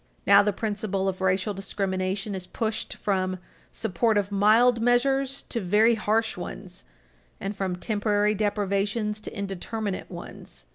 [0.25, 3.37] Now the principle of racial discrimination is pushed from
[3.71, 6.85] support of mild measures to very harsh ones,
[7.39, 10.65] and from temporary deprivations to indeterminate ones.